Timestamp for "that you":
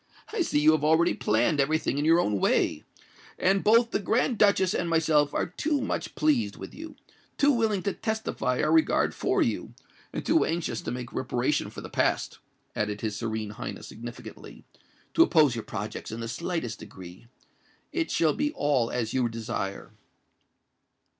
0.57-0.71